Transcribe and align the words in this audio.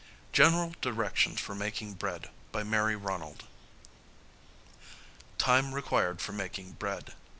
=GENERAL 0.33 0.73
DIRECTIONS 0.81 1.39
FOR 1.39 1.53
MAKING 1.53 1.93
BREAD= 1.93 2.31
[Sidenote: 2.55 3.43
Time 5.37 5.75
required 5.75 6.19
for 6.23 6.31
making 6.31 6.71
bread. 6.71 7.13